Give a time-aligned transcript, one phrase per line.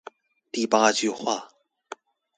[0.51, 1.51] 第八句話